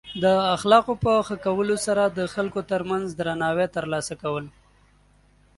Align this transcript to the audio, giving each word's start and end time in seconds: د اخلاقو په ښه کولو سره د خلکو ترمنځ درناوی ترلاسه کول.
د 0.23 0.25
اخلاقو 0.55 0.93
په 1.03 1.11
ښه 1.27 1.35
کولو 1.45 1.75
سره 1.85 2.03
د 2.07 2.19
خلکو 2.33 2.59
ترمنځ 2.71 3.05
درناوی 3.19 3.67
ترلاسه 3.75 4.13
کول. 4.21 4.45